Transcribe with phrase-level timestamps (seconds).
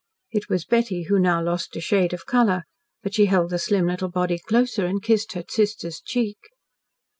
[0.31, 2.63] It was Betty who now lost a shade of colour.
[3.03, 6.39] But she held the slim little body closer and kissed her sister's cheek.